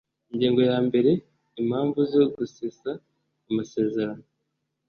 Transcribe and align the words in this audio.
Ingingo 0.31 0.61
ya 0.69 0.77
mbere 0.87 1.11
Impamvu 1.61 1.99
zo 2.13 2.23
gusesa 2.35 2.89
amasezerano 3.49 4.23